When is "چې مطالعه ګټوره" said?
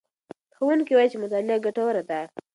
1.11-2.01